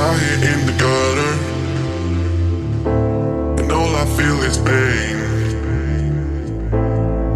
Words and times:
out 0.00 0.18
here 0.18 0.40
in 0.52 0.60
the 0.64 0.72
gutter, 0.82 1.34
and 3.60 3.70
all 3.70 3.94
I 3.94 4.06
feel 4.16 4.38
is 4.48 4.56
pain. 4.56 5.16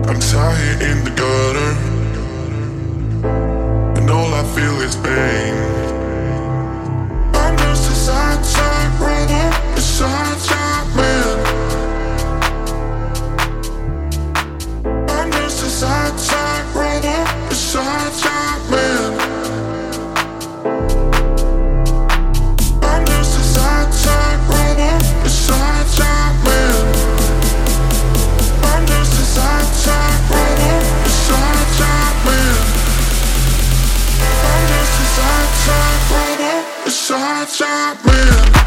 I'm 0.09 0.21
tired 0.21 0.81
in 0.91 1.05
the 1.05 1.14
Southside 37.15 38.05
man. 38.05 38.64